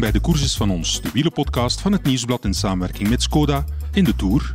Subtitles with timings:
[0.00, 4.04] Bij de Courses van ons, de wielenpodcast van het Nieuwsblad in samenwerking met Skoda in
[4.04, 4.52] de Tour.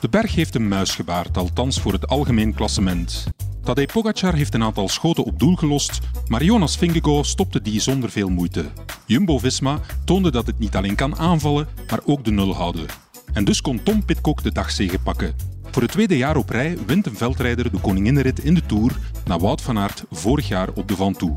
[0.00, 3.26] De berg heeft een muis gebaard, althans voor het algemeen klassement.
[3.62, 8.10] Tadej Pogacar heeft een aantal schoten op doel gelost, maar Jonas Vingegaard stopte die zonder
[8.10, 8.64] veel moeite.
[9.06, 12.86] Jumbo-Visma toonde dat het niet alleen kan aanvallen, maar ook de nul houden.
[13.32, 15.34] En dus kon Tom Pitcock de dagzege pakken.
[15.70, 19.38] Voor het tweede jaar op rij wint een veldrijder de koninginnenrit in de Tour na
[19.38, 21.36] Wout van Aert vorig jaar op de Van Toe.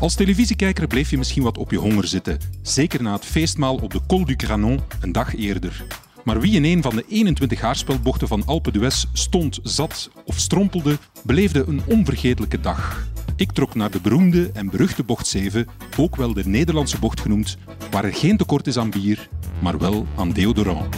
[0.00, 3.92] Als televisiekijker bleef je misschien wat op je honger zitten, zeker na het feestmaal op
[3.92, 5.84] de Col du Granon een dag eerder.
[6.24, 10.98] Maar wie in een van de 21 haarspelbochten van Alpe d'Huez stond, zat of strompelde,
[11.24, 13.06] beleefde een onvergetelijke dag.
[13.36, 15.66] Ik trok naar de beroemde en beruchte bocht 7,
[15.96, 17.56] ook wel de Nederlandse bocht genoemd,
[17.90, 19.28] waar er geen tekort is aan bier,
[19.58, 20.96] maar wel aan deodorant.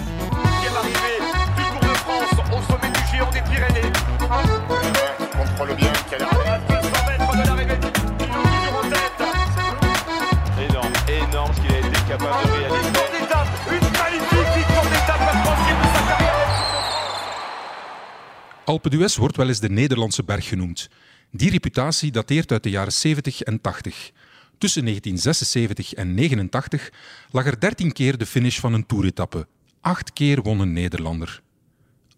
[18.71, 20.89] Alpe d'Huez wordt wel eens de Nederlandse berg genoemd.
[21.31, 24.11] Die reputatie dateert uit de jaren 70 en 80.
[24.59, 26.93] Tussen 1976 en 89
[27.31, 29.47] lag er 13 keer de finish van een toeretappe.
[29.81, 31.43] Acht keer won een Nederlander.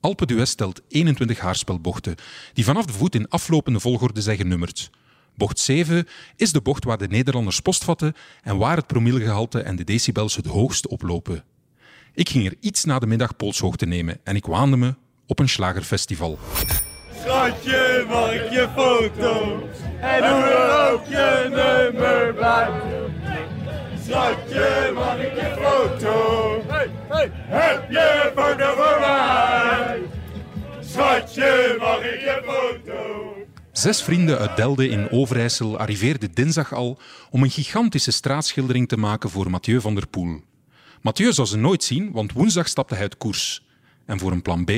[0.01, 2.15] Alpe d'Huez telt 21 haarspelbochten,
[2.53, 4.91] die vanaf de voet in aflopende volgorde zijn genummerd.
[5.37, 9.77] Bocht 7 is de bocht waar de Nederlanders post vatten en waar het promillegehalte en
[9.77, 11.45] de decibels het hoogst oplopen.
[12.15, 14.95] Ik ging er iets na de middag polshoogte nemen en ik waande me
[15.33, 16.39] op een slagerfestival.
[17.21, 19.63] Schatje, mag ik je foto?
[20.01, 22.71] En er ook je nummer bij.
[24.05, 26.15] Schatje, mag ik je foto?
[26.69, 27.31] Hey, hey.
[27.33, 30.03] Heb je foto voor mij?
[30.81, 33.35] Schatje, mag ik je foto?
[33.73, 36.99] Zes vrienden uit Delde in Overijssel arriveerden dinsdag al
[37.31, 40.41] om een gigantische straatschildering te maken voor Mathieu van der Poel.
[41.01, 43.63] Mathieu zou ze nooit zien, want woensdag stapte hij uit koers.
[44.07, 44.71] En voor een plan B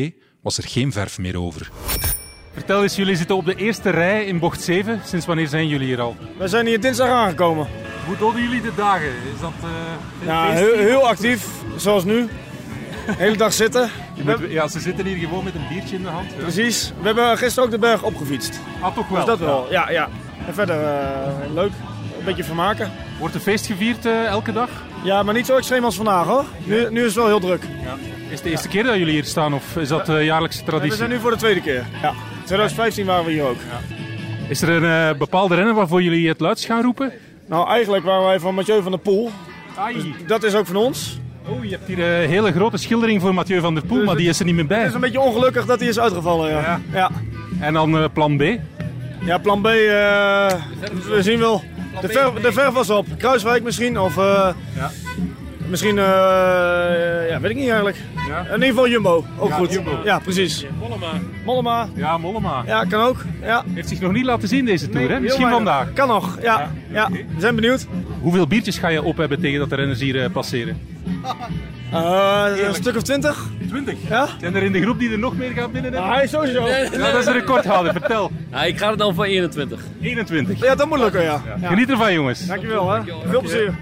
[0.45, 1.71] was er geen verf meer over.
[2.53, 5.01] Vertel eens, jullie zitten op de eerste rij in bocht 7.
[5.05, 6.17] Sinds wanneer zijn jullie hier al?
[6.39, 7.67] We zijn hier dinsdag aangekomen.
[8.07, 9.07] Hoe doden jullie de dagen?
[9.09, 11.47] Is dat eh, Ja, heel, heel actief,
[11.77, 12.29] zoals nu.
[13.07, 13.91] De hele dag zitten.
[14.25, 16.31] Moet- ja, ze zitten hier gewoon met een biertje in de hand.
[16.31, 16.43] Ja.
[16.43, 16.93] Precies.
[17.01, 18.61] We hebben gisteren ook de berg opgefietst.
[18.81, 19.17] Ah, toch wel.
[19.17, 19.91] Dus dat wel, ja.
[19.91, 20.09] ja.
[20.47, 21.73] En verder eh, leuk.
[22.25, 22.91] Een beetje vermaken.
[23.19, 24.69] Wordt er feest gevierd eh, elke dag?
[25.03, 26.45] Ja, maar niet zo extreem als vandaag hoor.
[26.65, 27.63] Nu, nu is het wel heel druk.
[28.29, 30.91] Is het de eerste keer dat jullie hier staan of is dat eh, jaarlijkse traditie?
[30.91, 31.85] we zijn nu voor de tweede keer.
[32.03, 32.13] Ja.
[32.45, 33.57] 2015 waren we hier ook.
[34.49, 37.13] Is er een eh, bepaalde renner waarvoor jullie het luidst gaan roepen?
[37.47, 39.31] Nou, eigenlijk waren wij van Mathieu van der Poel.
[39.77, 40.15] Ai.
[40.27, 41.19] Dat is ook van ons.
[41.49, 44.17] Oh, je hebt hier een hele grote schildering voor Mathieu van der Poel, Dus maar
[44.17, 44.79] die is er niet meer bij.
[44.79, 46.51] Het is een beetje ongelukkig dat hij is uitgevallen.
[46.51, 46.81] Ja, Ja.
[46.93, 47.11] ja.
[47.61, 48.43] En dan plan B?
[49.25, 51.63] ja plan B, we zien wel.
[52.01, 53.07] De verf, de verf was op.
[53.19, 54.91] Kruiswijk misschien, of eh, Ja.
[55.69, 56.05] misschien, eh,
[57.29, 57.97] ja, weet ik niet eigenlijk.
[58.29, 58.39] Ja.
[58.47, 59.73] In ieder geval Jumbo, ook Ja, goed.
[59.73, 60.01] Jumbo.
[60.05, 60.67] Ja, precies.
[60.79, 61.13] Mollema.
[61.45, 62.63] Mollema, Ja, Mollema.
[62.67, 63.25] ja, kan ook.
[63.43, 63.65] Ja.
[63.75, 65.21] Heeft zich nog niet laten zien deze Tour, hè?
[65.21, 65.93] Misschien vandaag.
[65.93, 66.71] Kan nog, ja.
[66.91, 67.09] ja.
[67.11, 67.87] We zijn benieuwd.
[68.21, 70.79] Hoeveel biertjes ga je op hebben tegen dat de renners hier eh, passeren?
[71.95, 73.47] Eh, een stuk of twintig.
[73.69, 73.95] 20.
[74.09, 74.29] Ja?
[74.41, 76.11] Zijn er in de groep die er nog meer gaan binnen hebben?
[76.11, 76.67] Ah, hij sowieso.
[76.67, 77.93] Ja, dat is een recordhouder.
[77.93, 78.31] Vertel.
[78.51, 79.81] Ja, ik ga er dan voor 21.
[80.01, 80.61] 21.
[80.61, 81.43] Ja, dat moet lukken, ja.
[81.61, 81.69] ja.
[81.69, 82.47] Geniet ervan, jongens.
[82.47, 83.01] Dankjewel, hè.
[83.29, 83.75] Veel plezier.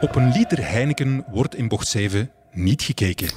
[0.00, 3.28] Op een liter Heineken wordt in bocht 7 niet gekeken.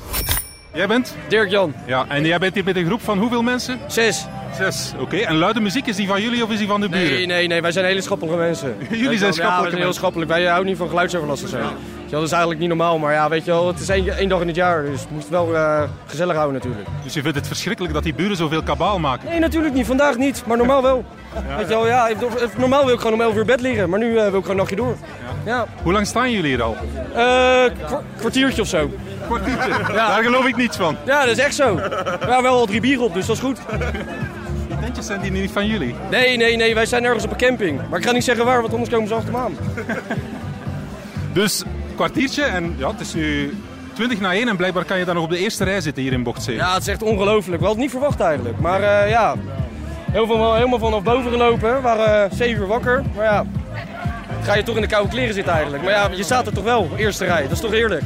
[0.74, 1.16] Jij bent?
[1.28, 3.80] Dirk-Jan, Ja, en jij bent hier met een groep van hoeveel mensen?
[3.88, 4.26] 6.
[4.58, 4.94] Zes.
[5.00, 7.12] Oké, en luide muziek, is die van jullie of is die van de buren?
[7.14, 8.76] Nee, nee, nee, wij zijn hele schappelijke mensen.
[8.90, 10.32] Je zijn wel, Ja, zijn heel schappelijk.
[10.32, 11.58] Wij houden niet van geluidsoverlast of zo.
[11.58, 11.70] Wel,
[12.10, 14.42] Dat is eigenlijk niet normaal, maar ja, weet je wel, het is één, één dag
[14.42, 16.88] in het jaar, dus moet wel eh, gezellig houden natuurlijk.
[17.04, 19.30] Dus je vindt het verschrikkelijk dat die buren zoveel kabaal maken?
[19.30, 21.06] Nee, natuurlijk niet, vandaag niet, maar normaal wel.
[21.58, 22.10] Weet je wel, ja,
[22.58, 24.50] normaal wil ik gewoon om 11 uur bed liggen, maar nu eh, wil ik gewoon
[24.50, 24.96] een nachtje door.
[25.46, 26.76] Ja, Hoe lang staan jullie hier al?
[27.14, 27.16] Eh,
[27.86, 28.90] kwa- kwartiertje of zo.
[29.40, 29.94] Kwartiertje.
[29.94, 30.98] Daar geloof ik niets van.
[31.06, 31.76] Ja, dat is echt zo.
[31.76, 31.82] We
[32.20, 33.58] hebben wel al drie bieren op, dus dat is goed.
[34.68, 35.96] Die tentjes zijn die niet van jullie.
[36.10, 37.80] Nee, nee, nee, wij zijn ergens op een camping.
[37.90, 39.58] Maar ik ga niet zeggen waar, want anders komen ze achter me aan.
[41.34, 41.64] Dus
[41.96, 43.54] kwartiertje en ja, het is nu
[43.94, 46.14] 20 na 1 en blijkbaar kan je dan nog op de eerste rij zitten hier
[46.14, 46.66] in bocht 7.
[46.66, 47.62] Ja, het is echt ongelooflijk.
[47.62, 48.60] We hadden het niet verwacht eigenlijk.
[48.60, 49.36] Maar eh, ja,
[50.12, 51.76] heel veel, helemaal vanaf boven gelopen.
[51.76, 53.04] We waren eh, 7 uur wakker.
[53.16, 53.46] Maar ja,
[54.44, 55.84] ga je toch in de koude kleren zitten eigenlijk.
[55.84, 57.42] Maar ja, je staat er toch wel, eerste rij.
[57.42, 58.04] Dat is toch heerlijk?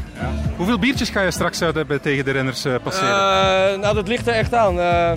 [0.56, 3.10] Hoeveel biertjes ga je straks hebben tegen de renners eh, passeren?
[3.74, 4.80] Eh, nou, dat ligt er echt aan.
[4.80, 5.12] Eh,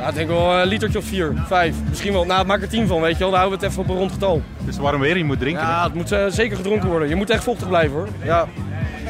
[0.00, 1.74] Ja, ik denk wel een litertje of vier, vijf.
[1.88, 2.24] Misschien wel.
[2.24, 3.30] Nou, maak er tien van, weet je wel.
[3.30, 4.42] Dan houden we het even op een rond getal.
[4.58, 5.62] Dus warm weer, je moet drinken.
[5.62, 7.08] Ja, het moet eh, zeker gedronken worden.
[7.08, 8.08] Je moet echt vochtig blijven hoor.
[8.24, 8.46] Ja.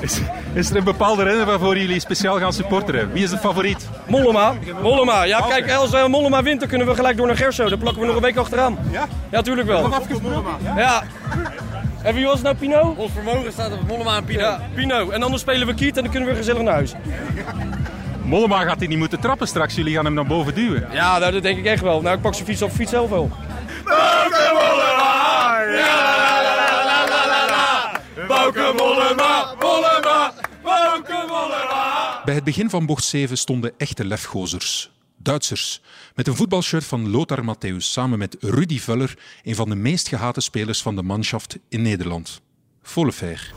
[0.00, 0.20] Is,
[0.52, 3.12] is er een bepaalde renner waarvoor jullie speciaal gaan supporteren?
[3.12, 3.88] Wie is de favoriet?
[4.06, 4.54] Mollema.
[4.82, 5.22] Mollema.
[5.22, 7.68] Ja, kijk, als uh, Mollema wint, dan kunnen we gelijk door naar Gerso.
[7.68, 8.78] Dan plakken we nog een week achteraan.
[8.90, 9.08] Ja?
[9.30, 9.90] Ja, tuurlijk wel.
[10.76, 11.02] Ja.
[12.02, 12.94] En wie was nou, Pino?
[12.96, 14.40] Ons vermogen staat op Mollema en Pino.
[14.40, 15.10] Ja, Pino.
[15.10, 16.92] En anders spelen we Kiet en dan kunnen we gezellig naar huis.
[18.22, 19.74] Mollema gaat hij niet moeten trappen straks.
[19.74, 20.86] Jullie gaan hem naar boven duwen.
[20.92, 22.00] Ja, nou, dat denk ik echt wel.
[22.00, 23.30] Nou, ik pak zijn fiets op fiets zelf wel.
[23.84, 25.60] Bouke Mollema!
[25.76, 26.23] Ja,
[28.44, 30.32] Bouke Mollema, Mollema,
[30.62, 32.22] Bouke Mollema.
[32.24, 34.90] Bij het begin van bocht 7 stonden echte lefgozers.
[35.16, 35.82] Duitsers.
[36.14, 40.40] Met een voetbalshirt van Lothar Matthäus samen met Rudy Vuller, een van de meest gehate
[40.40, 42.40] spelers van de manschaft in Nederland.
[42.82, 43.52] Volle fair.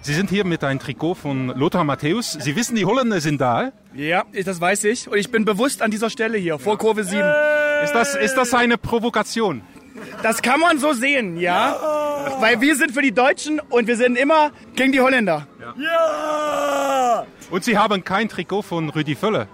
[0.00, 2.36] Sie sind hier mit einem Trikot von Lothar Matthäus.
[2.40, 3.62] Sie wissen, die Holländer sind da.
[3.62, 3.70] eh?
[4.08, 5.08] Ja, das weiß ich.
[5.08, 7.22] Und ich bin bewusst an dieser Stelle hier, vor Kurve 7.
[7.84, 9.62] Ist das, ist das eine Provokation?
[10.22, 11.76] Das kann man so sehen, ja?
[12.38, 15.46] Weil wir sind für die Deutschen und wir sind immer gegen die Holländer.
[15.78, 17.26] Ja!
[17.50, 19.48] Und Sie haben kein Trikot von Rüdi Völler.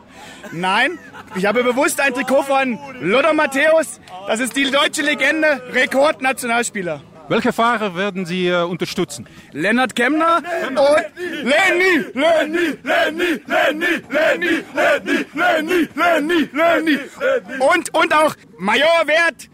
[0.52, 0.98] Nein,
[1.34, 4.00] ich habe bewusst ein Trikot von Lothar Matthäus.
[4.26, 7.00] Das ist die deutsche Legende, Rekordnationalspieler.
[7.28, 9.26] Welche Fahrer werden Sie äh, unterstützen?
[9.52, 10.76] Lennart Kemner und
[11.42, 16.98] Lenny, Lenny, Lenny, Lenny, Lenny, Lenny, Lenny, Lenny, Lenny.
[17.60, 19.48] Und, und auch Major Wert.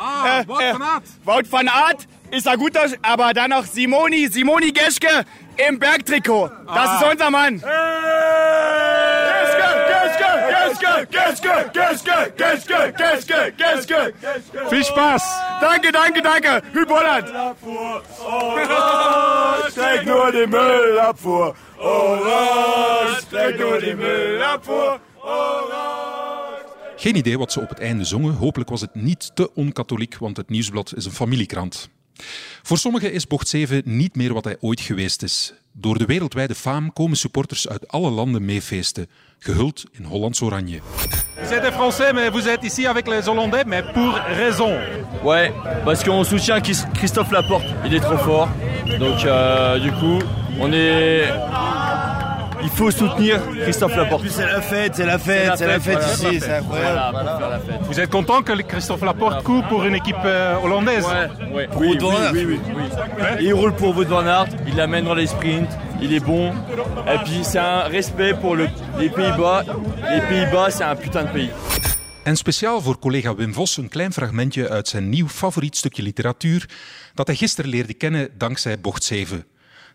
[0.00, 1.02] Ah, Wout van Aert.
[1.24, 5.24] Wout van Aert ist ein guter, aber dann noch Simoni, Simoni Geschke
[5.68, 6.50] im Bergtrikot.
[6.66, 6.96] Das Ah.
[7.00, 7.62] ist unser Mann.
[10.50, 14.12] Geske, Geske, Geske, Geske, Geske, Geske.
[14.68, 15.22] Viel Spaß!
[15.60, 16.62] Danke, danke, danke.
[16.88, 17.28] Holland.
[18.24, 21.54] Orange, steig nur die Müllabfuhr.
[21.78, 25.00] Orange, steig nur die Müllabfuhr.
[26.96, 28.34] Geen idee wat ze op het einde zongen.
[28.34, 31.88] Hopelijk was het niet te onkatholiek, want het Nieuwsblad is een familiekrant.
[32.62, 35.52] Voor sommigen is bocht 7 niet meer wat hij ooit geweest is.
[35.72, 39.06] Door de wereldwijde faam komen supporters uit alle landen meefeesten,
[39.38, 40.80] gehuld in Hollands oranje.
[41.42, 44.78] Vous êtes Français, mais vous êtes ici avec les Hollandais, mais pour raison.
[45.22, 45.52] Ouais,
[45.84, 47.66] parce qu'on soutient Chris- Christophe Laporte.
[47.84, 48.48] Il est trop fort.
[48.98, 50.18] Donc, euh, du coup,
[50.60, 51.24] on est.
[52.64, 54.24] Il faut soutenir Christophe Laporte.
[54.28, 56.62] C'est la fête, c'est la fête, c'est la fête ici, c'est incroyable.
[56.68, 57.80] Voilà, pour faire la fête.
[57.82, 61.68] Vous êtes content que Christophe Laporte court pour une équipe euh, hollandaise Ouais, ouais.
[61.68, 63.24] Pour Oui, oui, oui, oui, oui.
[63.40, 65.70] Il roule pour Wout van Aert, il l'amène dans les sprints,
[66.00, 66.52] il est bon.
[67.12, 68.68] Et puis c'est un respect pour le-
[68.98, 69.64] les Pays-Bas.
[70.10, 71.50] Les Pays-Bas, c'est un putain de pays.
[72.26, 76.68] En speciaal voor collega Wim Vos een klein fragmentje uit zijn nieuw favoriet stukje literatuur
[77.14, 79.44] dat hij gisteren leerde kennen dankzij bocht 7.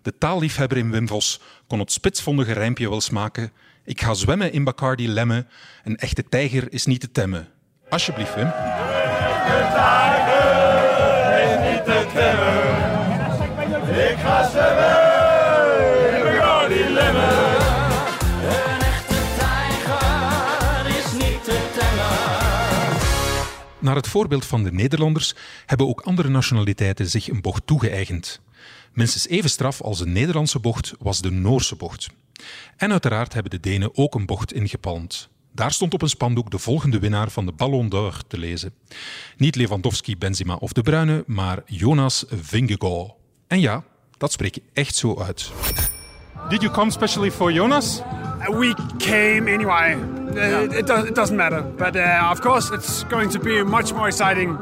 [0.02, 3.52] De taalliefhebber in Wim Vos kon het spitsvondige rijmpje wel smaken.
[3.84, 5.46] Ik ga zwemmen in Bacardi Lemme.
[5.84, 7.48] Een echte tijger is niet te temmen.
[7.90, 8.48] Alsjeblieft, Wim.
[8.48, 8.54] Ik
[14.18, 17.58] ga zwemmen in Bacardi Lemon.
[23.80, 25.36] Naar het voorbeeld van de Nederlanders
[25.66, 28.42] hebben ook andere nationaliteiten zich een bocht toegeëigend.
[28.94, 32.08] Minstens even straf als de Nederlandse bocht was de Noorse bocht.
[32.78, 35.30] En uiteraard hebben de Denen ook een bocht ingepalmd.
[35.52, 38.74] Daar stond op een spandoek de volgende winnaar van de Ballon d'Or te lezen.
[39.38, 43.12] Niet Lewandowski, Benzema of De Bruyne, maar Jonas Vingegaard.
[43.48, 43.84] En ja,
[44.18, 45.52] dat spreek je echt zo uit.
[46.50, 48.02] Did you come specially for Jonas?
[48.48, 49.98] We came anyway.
[50.36, 51.64] Uh, it, it, does, it doesn't matter.
[51.78, 54.58] But uh, of course, it's going to be much more exciting.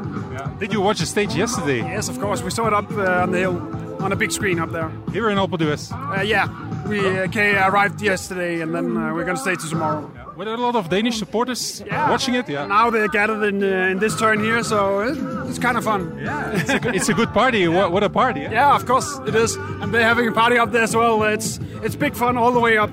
[0.58, 1.78] Did you watch the stage yesterday?
[1.78, 2.42] Yes, of course.
[2.42, 3.60] We saw it up uh, on the hill
[4.00, 4.90] on a big screen up there.
[5.12, 5.58] Here in Alpe.
[5.60, 6.46] Uh, yeah,
[6.88, 10.10] we uh, came, arrived yesterday and then uh, we're going to stay till tomorrow.
[10.36, 12.10] Were there a lot of Danish supporters Yeah.
[12.10, 12.48] watching it?
[12.48, 12.66] Yeah.
[12.66, 16.12] Now they're gathered in, uh, in this turn here, so it, it's kind of fun.
[16.52, 17.66] It's a, it's a good party.
[17.68, 18.42] What, what a party.
[18.42, 18.52] eh?
[18.52, 19.56] Yeah, of course it is.
[19.80, 21.22] And they're having a party up there as well.
[21.24, 22.90] It's it's big fun all the way up.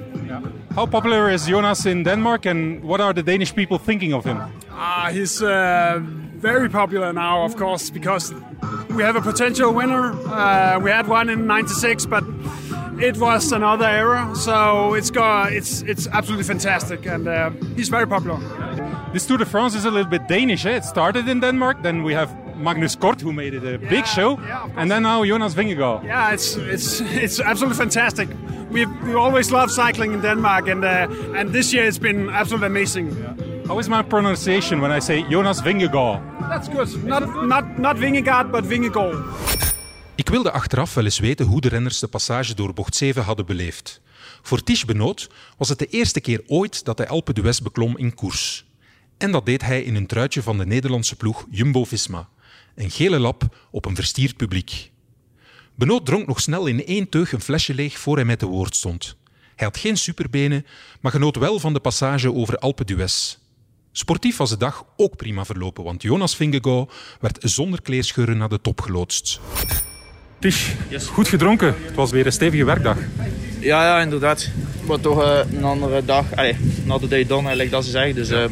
[0.76, 4.38] How popular is Jonas in Denmark and what are the Danish people thinking of him?
[4.72, 6.00] Ah, he's uh,
[6.42, 8.34] very popular now, of course, because
[8.96, 10.12] we have a potential winner.
[10.28, 12.24] Uh, we had one in '96, but
[13.00, 14.32] it was another era.
[14.36, 18.40] So it's got it's it's absolutely fantastic, and uh, he's very popular.
[19.14, 20.66] This Tour de France is a little bit Danish.
[20.66, 20.78] Eh?
[20.78, 24.38] It started in Denmark, then we have Magnus Kort who made it a big show,
[24.78, 26.04] and then now Jonas Vingegaard.
[26.04, 28.30] Yeah, it's it's it's absolutely fantastic.
[28.72, 32.68] We've we always love cycling in Denmark, and uh, and this year it's been absolutely
[32.68, 33.08] amazing.
[33.68, 36.22] How is my pronunciation when I say Jonas Vingegaard?
[36.50, 37.04] That's good.
[37.04, 39.16] Not not not Vingegaard, but Vingegaard.
[40.16, 43.46] Ik wilde achteraf wel eens weten hoe de renners de passage door bocht 7 hadden
[43.46, 44.02] beleefd.
[44.42, 48.14] Voor Tish Benoot was het de eerste keer ooit dat hij Alpe d'Huez beklom in
[48.14, 48.66] koers.
[49.18, 52.30] En dat deed hij in een truitje van de Nederlandse ploeg Jumbo-Visma.
[52.76, 54.92] Een gele lap op een verstierd publiek.
[55.76, 58.76] Benoot dronk nog snel in één teug een flesje leeg voor hij met de woord
[58.76, 59.16] stond.
[59.56, 60.66] Hij had geen superbenen,
[61.02, 63.38] maar genoot wel van de passage over Alpe d'Huez.
[63.98, 68.62] Sportief was de dag ook prima verlopen, want Jonas Vingegaard werd zonder kleerscheuren naar de
[68.62, 69.40] top geloodst.
[70.40, 70.72] Tisch,
[71.12, 71.76] goed gedronken.
[71.86, 72.98] Het was weer een stevige werkdag.
[73.60, 74.50] Ja, ja, inderdaad.
[74.88, 76.36] Maar toch eh, een andere dag.
[76.36, 78.16] Allee, another day done, eigenlijk dat ze zeggen.
[78.16, 78.46] Dus eh,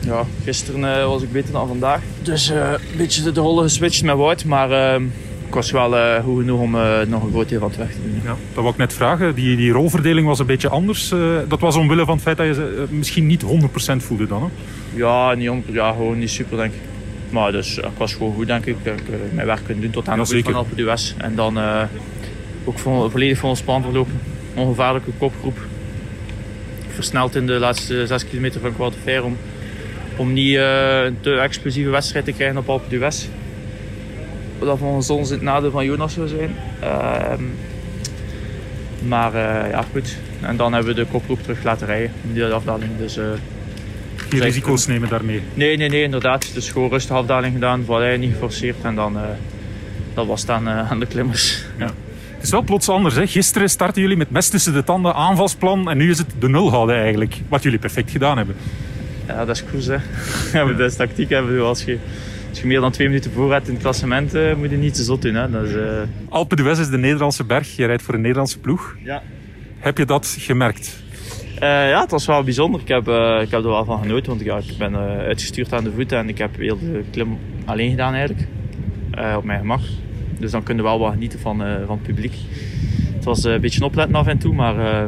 [0.00, 2.02] ja, gisteren eh, was ik beter dan vandaag.
[2.22, 4.44] Dus eh, een beetje de, de rollen geswitcht met Wout.
[4.44, 5.00] Maar
[5.48, 7.90] ik was wel eh, goed genoeg om eh, nog een groot deel van het weg
[7.92, 8.20] te doen.
[8.24, 9.34] Ja, dat wou ik net vragen.
[9.34, 11.10] Die, die rolverdeling was een beetje anders.
[11.12, 13.46] Eh, dat was omwille van het feit dat je ze misschien niet 100%
[13.96, 14.42] voelde dan.
[14.42, 14.48] Hè?
[14.98, 16.80] Ja, niet ja, gewoon niet super, denk ik.
[17.30, 18.76] Maar dus, ik was gewoon goed, denk ik.
[18.82, 19.00] Ik heb
[19.32, 21.14] mijn werk kunnen doen tot aan Ja, de van Alpe d'Huez.
[21.18, 21.58] En dan
[22.64, 24.20] ook vo- volledig volgens plan verlopen.
[24.54, 25.58] Ongevaarlijke kopgroep.
[26.88, 29.36] Versneld in de laatste 6 kilometer van Quadrifair om,
[30.16, 33.26] om niet een te explosieve wedstrijd te krijgen op Alpe d'Huez.
[34.58, 36.56] Dat volgens ons het nadeel van Jonas zou zijn.
[36.80, 37.42] Ehm,
[39.08, 40.16] maar eh, ja, goed.
[40.40, 42.90] En dan hebben we de kopgroep terug laten rijden in die afdaling.
[42.98, 43.24] Dus, eh,
[44.16, 45.42] Geen risico's nemen daarmee.
[45.54, 46.54] Nee, nee, nee, inderdaad.
[46.54, 49.22] Dus gewoon rustig afdaling gedaan, vallei niet geforceerd en dan eh,
[50.14, 51.64] dat was het aan, aan de klimmers.
[51.78, 51.90] Ja.
[52.34, 53.14] Het is wel plots anders.
[53.14, 53.26] Hè?
[53.26, 55.90] Gisteren starten jullie met mes tussen de tanden, aanvalsplan.
[55.90, 57.36] En nu is het de nul houden eigenlijk.
[57.48, 58.56] Wat jullie perfect gedaan hebben.
[59.26, 59.96] ja, dat is koers hè.
[60.58, 61.30] Ja, dat is tactiek.
[61.30, 61.98] Ik bedoel, Als je,
[62.48, 64.94] als je meer dan twee minuten voor hebt in het klassement, eh, moet je niet
[64.94, 65.34] te zot doen.
[65.34, 65.50] Hè.
[65.50, 67.76] Dat is, eh, Alpe d'Huez is de Nederlandse berg.
[67.76, 68.96] Je rijdt voor een Nederlandse ploeg.
[69.04, 69.22] Ja.
[69.78, 71.02] Heb je dat gemerkt?
[71.54, 72.80] Eh, ja, het was wel bijzonder.
[72.80, 73.08] Ik heb,
[73.42, 76.28] ik heb er wel van genoten, want ja, ik ben uitgestuurd aan de voeten en
[76.28, 78.48] ik heb heel de klim alleen gedaan eigenlijk.
[79.36, 79.80] Op mijn gemak.
[80.38, 82.34] Dus dan kunnen we wel wat genieten van, van het publiek.
[83.14, 85.04] Het was een beetje opletten af en toe, maar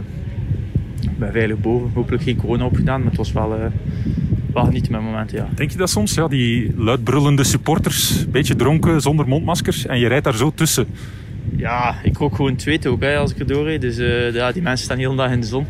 [1.03, 1.91] ik ben veilig boven.
[1.95, 3.73] Hopelijk geen corona opgedaan, maar het was wel,
[4.55, 5.49] wel genieten met momenten, ja.
[5.55, 6.15] Denk je dat soms?
[6.15, 9.87] Ja, die luidbrullende supporters, een beetje dronken, zonder mondmaskers.
[9.87, 10.87] En je rijdt daar zo tussen.
[11.57, 13.81] Ja, ik rook gewoon tweet ook hè, als ik er doorrijd.
[13.81, 15.67] Dus eh, ja, die mensen staan heel de dag in de zon.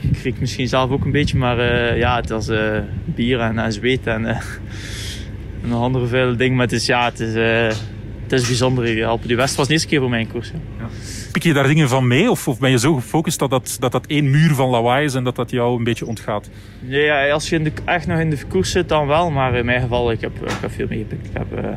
[0.00, 3.58] Ik riek misschien zelf ook een beetje, maar eh, ja, het was eh, bier en,
[3.58, 4.38] en zweet en, en
[5.62, 6.56] nog andere vuile dingen.
[6.56, 7.34] Maar het is, ja, het is,
[8.22, 9.04] het is bijzonder.
[9.06, 10.50] Alpe d'Huez was de eerste keer voor mijn koers.
[10.78, 10.88] Ja.
[11.34, 12.30] Pik je daar dingen van mee?
[12.30, 15.14] Of, of ben je zo gefocust dat dat, dat dat één muur van lawaai is
[15.14, 16.50] en dat dat jou een beetje ontgaat?
[16.80, 19.30] Nee, ja, als je in de, echt nog in de koers zit, dan wel.
[19.30, 21.26] Maar in mijn geval, ik heb, ik heb veel meegepikt.
[21.26, 21.70] Ik heb eh,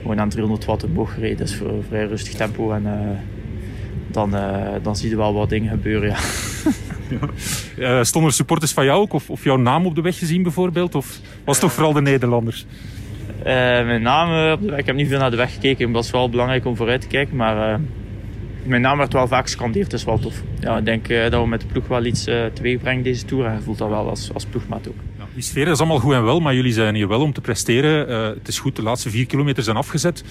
[0.00, 1.36] gewoon aan 300 watt omhoog gereden.
[1.36, 2.72] Dat is voor een vrij rustig tempo.
[2.72, 3.18] En eh,
[4.06, 8.04] dan, eh, dan zie je wel wat dingen gebeuren, ja.
[8.04, 9.12] Stonden er supporters van jou ook?
[9.12, 10.94] Of, of jouw naam op de weg gezien bijvoorbeeld?
[10.94, 12.66] Of was het toch vooral de Nederlanders?
[13.42, 15.84] Mijn naam op de weg, ik heb niet veel naar de weg gekeken.
[15.84, 17.36] Het was wel belangrijk om vooruit te kijken.
[17.36, 17.80] Maar
[18.68, 19.90] mijn naam werd wel vaak gescandeerd.
[19.90, 20.42] Dat is wel tof.
[20.60, 23.24] Ja, ik denk eh, dat we met de ploeg wel iets eh teweeg brengen deze
[23.24, 23.46] Tour.
[23.46, 24.96] En je voelt dat wel als, als ploegmaat ook.
[25.36, 28.08] Die sfeer is allemaal goed en wel, maar jullie zijn hier wel om te presteren.
[28.08, 30.24] Eh, het is goed, de laatste vier kilometer zijn afgezet.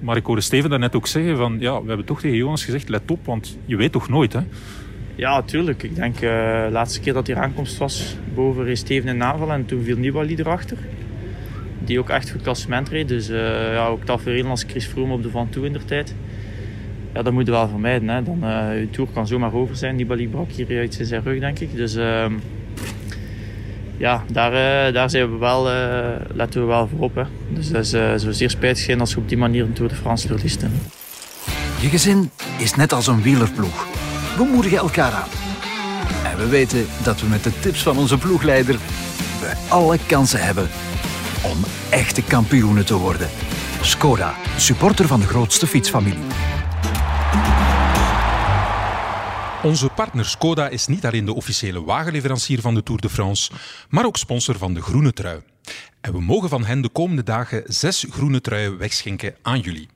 [0.00, 1.56] Maar ik hoorde Steven daarnet ook zeggen van...
[1.58, 4.40] Ja, we hebben toch tegen Jonas gezegd, let op, want je weet toch nooit, hè?
[5.14, 5.82] Ja, tuurlijk.
[5.82, 6.20] Ik denk eh,
[6.64, 9.96] de laatste keer dat hier aankomst was, boven reed Steven in naval en toen viel
[9.96, 10.78] Nibali erachter.
[11.84, 13.08] Die ook echt goed klassement reed.
[13.08, 16.14] Dus eh, ja, ook tafereel als Chris Froome op de Van Toe in der tijd.
[17.14, 18.08] Ja, dat moet je wel vermijden.
[18.08, 18.22] Hè.
[18.22, 19.96] Dan, eh je tour kan zomaar over zijn.
[19.96, 21.76] Nibali brak hier in zijn rug, denk ik.
[21.76, 22.32] Dus ehm,
[23.96, 27.14] ja, daar, eh, daar zijn we wel, eh, letten we wel voor op.
[27.14, 27.22] Hè.
[27.48, 29.90] Dus dat is, eh, zou zeer spijtig zijn als je op die manier een Tour
[29.90, 30.64] de France verliest.
[31.80, 33.86] Je gezin is net als een wielerploeg.
[34.36, 35.28] We moedigen elkaar aan.
[36.32, 38.78] En we weten dat we met de tips van onze ploegleider
[39.40, 40.68] we alle kansen hebben
[41.42, 41.58] om
[41.90, 43.28] echte kampioenen te worden.
[43.80, 46.24] Skoda, supporter van de grootste fietsfamilie.
[49.62, 53.52] Onze partner Skoda is niet alleen de officiële wagenleverancier van de Tour de France,
[53.88, 55.42] maar ook sponsor van de groene trui.
[56.00, 59.88] En we mogen van hen de komende dagen zes groene truien wegschenken aan jullie.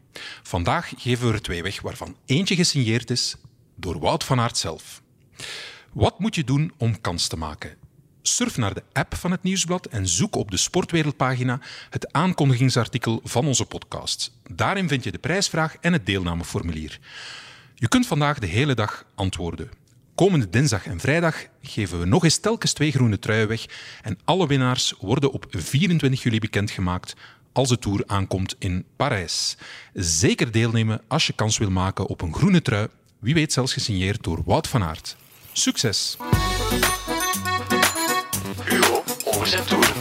[0.43, 3.37] Vandaag geven we er twee weg, waarvan eentje gesigneerd is
[3.77, 5.03] door Wout van Aert zelf.
[5.93, 7.75] Wat moet je doen om kans te maken?
[8.23, 13.47] Surf naar de app van het Nieuwsblad en zoek op de Sportwereldpagina het aankondigingsartikel van
[13.47, 14.33] onze podcast.
[14.51, 16.99] Daarin vind je de prijsvraag en het deelnameformulier.
[17.79, 19.71] Je kunt vandaag de hele dag antwoorden.
[20.15, 23.67] Komende dinsdag en vrijdag geven we nog eens telkens twee groene truien weg
[24.03, 27.15] en alle winnaars worden op 24 juli bekendgemaakt
[27.53, 29.57] als de Tour aankomt in Parijs.
[29.95, 34.23] Zeker deelnemen als je kans wil maken op een groene trui, wie weet zelfs gesigneerd
[34.23, 35.17] door Wout van Aert.
[35.53, 36.17] Succes!
[38.65, 39.93] Hugo over zijn tour.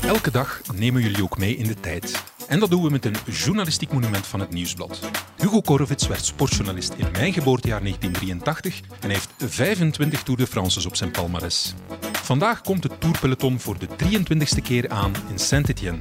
[0.00, 2.22] Elke dag nemen jullie ook mee in de tijd.
[2.48, 5.00] En dat doen we met een journalistiek monument van het Nieuwsblad.
[5.36, 10.96] Hugo Korovits werd sportjournalist in mijn geboortejaar 1983 en heeft 25 Tour de France's op
[10.96, 11.74] zijn palmares.
[12.12, 16.00] Vandaag komt het Tourpeloton voor de 23ste keer aan in Saint-Étienne.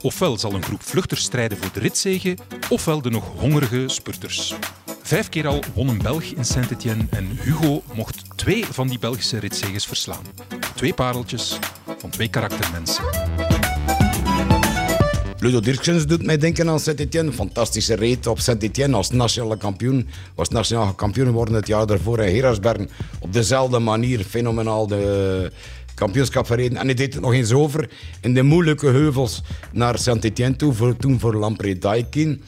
[0.00, 2.36] Ofwel zal een groep vluchters strijden voor de ritzege,
[2.68, 4.54] ofwel de nog hongerige spurters.
[5.02, 9.38] Vijf keer al won een Belg in Saint-Étienne en Hugo mocht twee van die Belgische
[9.38, 10.24] ritzeges verslaan.
[10.74, 11.58] Twee pareltjes
[11.98, 13.04] van twee karaktermensen.
[15.38, 17.32] Ludo Dirksens doet mij denken aan Saint-Etienne.
[17.32, 20.08] Fantastische reet op Saint-Etienne als nationale kampioen.
[20.34, 22.88] Was nationaal kampioen geworden het jaar daarvoor in Herasbergen.
[23.18, 25.52] Op dezelfde manier fenomenaal de
[25.94, 26.78] kampioenschap verreden.
[26.78, 27.90] En hij deed het nog eens over
[28.20, 30.72] in de moeilijke heuvels naar Saint-Etienne toe.
[30.72, 32.42] Voor, toen voor Lampre Daikin.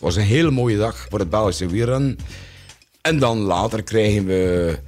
[0.00, 2.16] was een hele mooie dag voor het Belgische wielrennen.
[3.00, 4.78] En dan later krijgen we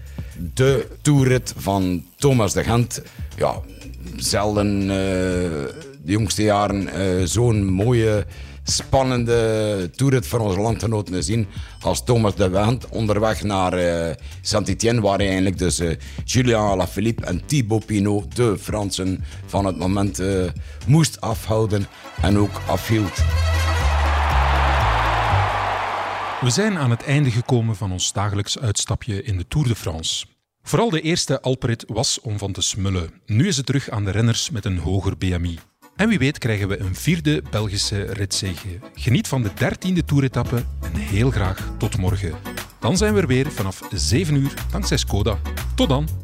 [0.54, 3.02] de toerit van Thomas de Gent.
[3.36, 3.60] Ja,
[4.16, 8.26] zelden uh, de jongste jaren uh, zo'n mooie,
[8.64, 11.46] spannende toerit voor onze landgenoten zien
[11.80, 15.80] als Thomas de Gent onderweg naar uh, Saint-Étienne, waar hij eigenlijk dus
[16.24, 20.22] Julien Alaphilippe en Thibaut Pinot, de Fransen van het moment,
[20.86, 21.86] moest afhouden
[22.22, 23.22] en ook afhield.
[26.44, 30.26] We zijn aan het einde gekomen van ons dagelijks uitstapje in de Tour de France.
[30.62, 33.10] Vooral de eerste Alperit was om van te smullen.
[33.26, 35.58] Nu is het terug aan de renners met een hoger BMI.
[35.96, 38.78] En wie weet krijgen we een vierde Belgische ritzege.
[38.94, 42.32] Geniet van de dertiende toeretappe en heel graag tot morgen.
[42.80, 45.38] Dan zijn we er weer vanaf 7 uur dankzij Skoda.
[45.74, 46.23] Tot dan!